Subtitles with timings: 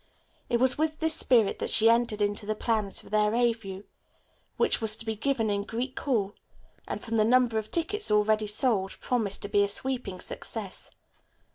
[0.49, 3.83] It was with this spirit that she entered into the plans for their revue,
[4.57, 6.33] which was to be given in Greek Hall,
[6.87, 10.89] and from the number of tickets already sold promised to be a sweeping success.